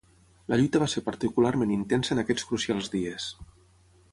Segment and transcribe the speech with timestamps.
[0.53, 3.29] La lluita va ser particularment intensa en aquests crucials dies.